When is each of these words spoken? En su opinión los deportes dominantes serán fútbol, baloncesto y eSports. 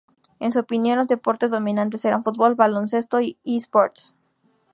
En 0.39 0.51
su 0.51 0.57
opinión 0.57 0.97
los 0.97 1.05
deportes 1.07 1.51
dominantes 1.51 2.01
serán 2.01 2.23
fútbol, 2.23 2.55
baloncesto 2.55 3.21
y 3.21 3.37
eSports. 3.45 4.15